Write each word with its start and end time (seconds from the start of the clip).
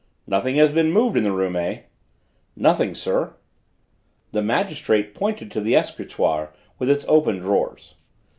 "Nothing 0.25 0.55
has 0.55 0.71
been 0.71 0.91
moved 0.91 1.15
in 1.15 1.21
the 1.21 1.31
room, 1.31 1.55
eh?" 1.55 1.81
"Nothing, 2.55 2.95
sir." 2.95 3.35
The 4.31 4.41
magistrate 4.41 5.13
pointed 5.13 5.51
to 5.51 5.61
the 5.61 5.75
escritoire 5.75 6.55
with 6.79 6.89
its 6.89 7.05
open 7.07 7.37
drawers. 7.37 7.93